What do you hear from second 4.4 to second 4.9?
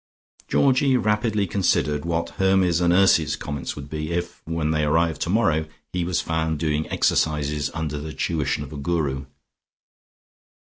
when they